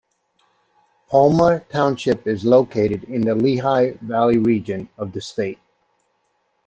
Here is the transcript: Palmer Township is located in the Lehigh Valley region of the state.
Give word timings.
Palmer 1.09 1.59
Township 1.69 2.25
is 2.25 2.43
located 2.43 3.03
in 3.03 3.21
the 3.21 3.35
Lehigh 3.35 3.91
Valley 4.01 4.39
region 4.39 4.89
of 4.97 5.11
the 5.11 5.21
state. 5.21 5.59